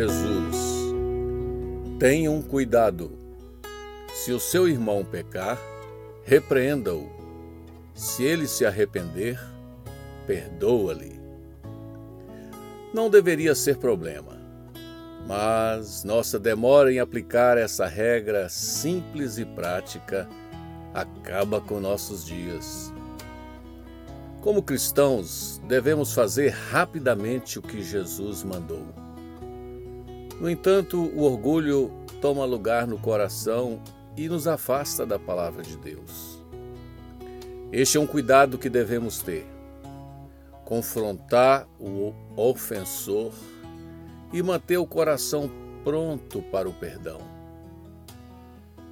Jesus: 0.00 0.56
Tenham 1.98 2.40
cuidado. 2.40 3.12
Se 4.14 4.32
o 4.32 4.40
seu 4.40 4.66
irmão 4.66 5.04
pecar, 5.04 5.58
repreenda-o. 6.24 7.10
Se 7.92 8.22
ele 8.22 8.46
se 8.46 8.64
arrepender, 8.64 9.38
perdoa-lhe. 10.26 11.20
Não 12.94 13.10
deveria 13.10 13.54
ser 13.54 13.76
problema, 13.76 14.38
mas 15.26 16.02
nossa 16.02 16.38
demora 16.38 16.92
em 16.92 17.00
aplicar 17.00 17.58
essa 17.58 17.86
regra 17.86 18.48
simples 18.48 19.36
e 19.36 19.44
prática 19.44 20.26
acaba 20.94 21.60
com 21.60 21.80
nossos 21.80 22.24
dias. 22.24 22.92
Como 24.40 24.62
cristãos, 24.62 25.60
devemos 25.68 26.14
fazer 26.14 26.48
rapidamente 26.48 27.58
o 27.58 27.62
que 27.62 27.82
Jesus 27.82 28.42
mandou. 28.42 28.86
No 30.40 30.48
entanto, 30.48 30.98
o 30.98 31.24
orgulho 31.24 31.92
toma 32.22 32.46
lugar 32.46 32.86
no 32.86 32.98
coração 32.98 33.82
e 34.16 34.30
nos 34.30 34.46
afasta 34.46 35.04
da 35.04 35.18
palavra 35.18 35.62
de 35.62 35.76
Deus. 35.76 36.42
Este 37.70 37.98
é 37.98 38.00
um 38.00 38.06
cuidado 38.06 38.56
que 38.56 38.70
devemos 38.70 39.20
ter. 39.20 39.46
Confrontar 40.64 41.68
o 41.78 42.14
ofensor 42.34 43.32
e 44.32 44.42
manter 44.42 44.78
o 44.78 44.86
coração 44.86 45.50
pronto 45.84 46.40
para 46.50 46.66
o 46.66 46.72
perdão. 46.72 47.20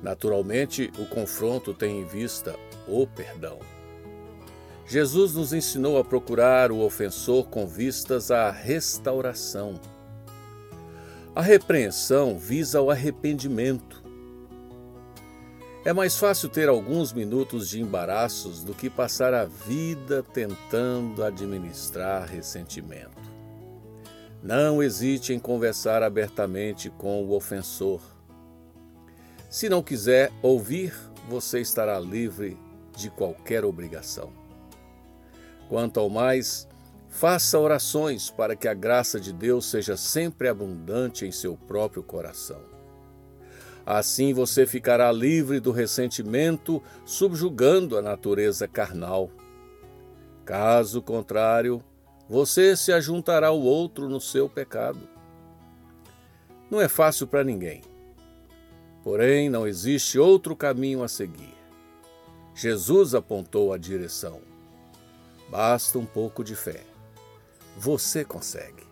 Naturalmente, 0.03 0.93
o 0.99 1.07
confronto 1.07 1.73
tem 1.73 2.01
em 2.01 2.05
vista 2.05 2.55
o 2.87 3.07
perdão. 3.07 3.78
Jesus 4.89 5.35
nos 5.35 5.53
ensinou 5.53 5.99
a 5.99 6.05
procurar 6.05 6.73
o 6.73 6.81
ofensor 6.81 7.45
com 7.49 7.67
vistas 7.67 8.31
à 8.31 8.51
restauração. 8.51 9.75
A 11.37 11.43
repreensão 11.43 12.39
visa 12.39 12.81
o 12.81 12.91
arrependimento. 12.91 14.03
É 15.85 15.93
mais 15.93 16.17
fácil 16.17 16.49
ter 16.49 16.71
alguns 16.71 17.13
minutos 17.13 17.69
de 17.69 17.83
embaraços 17.83 18.65
do 18.65 18.73
que 18.73 18.89
passar 18.89 19.35
a 19.35 19.45
vida 19.45 20.23
tentando 20.23 21.23
administrar 21.23 22.27
ressentimento. 22.27 23.29
Não 24.43 24.83
hesite 24.83 25.35
em 25.35 25.39
conversar 25.39 26.03
abertamente 26.03 26.89
com 26.89 27.23
o 27.23 27.37
ofensor. 27.37 28.01
Se 29.51 29.69
não 29.69 29.83
quiser 29.83 30.33
ouvir, 30.43 30.95
você 31.29 31.61
estará 31.61 32.01
livre 32.01 32.57
de 32.97 33.11
qualquer 33.11 33.67
obrigação. 33.67 34.48
Quanto 35.69 36.01
ao 36.01 36.09
mais, 36.09 36.67
faça 37.09 37.59
orações 37.59 38.31
para 38.31 38.57
que 38.57 38.67
a 38.67 38.75
graça 38.75 39.21
de 39.21 39.33
Deus 39.33 39.67
seja 39.67 39.97
sempre 39.97 40.49
abundante 40.49 41.27
em 41.27 41.33
seu 41.33 41.57
próprio 41.57 42.03
coração. 42.03 42.61
Assim 43.85 44.35
você 44.35 44.67
ficará 44.67 45.11
livre 45.11 45.61
do 45.61 45.71
ressentimento, 45.71 46.83
subjugando 47.05 47.97
a 47.97 48.03
natureza 48.03 48.69
carnal. 48.69 49.31
Caso 50.45 51.01
contrário, 51.01 51.83
você 52.29 52.77
se 52.77 52.93
ajuntará 52.93 53.49
ao 53.49 53.61
outro 53.61 54.09
no 54.09 54.21
seu 54.21 54.49
pecado. 54.49 55.01
Não 56.71 56.81
é 56.81 56.89
fácil 56.89 57.27
para 57.27 57.43
ninguém. 57.43 57.81
Porém, 59.03 59.49
não 59.49 59.67
existe 59.67 60.19
outro 60.19 60.55
caminho 60.55 61.03
a 61.03 61.09
seguir. 61.09 61.55
Jesus 62.55 63.15
apontou 63.15 63.73
a 63.73 63.79
direção. 63.79 64.43
Basta 65.49 65.99
um 65.99 66.07
pouco 66.07 66.45
de 66.45 66.55
fé. 66.55 66.85
Você 67.77 68.25
consegue. 68.25 68.88